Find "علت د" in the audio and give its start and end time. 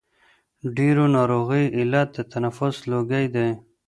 1.79-2.17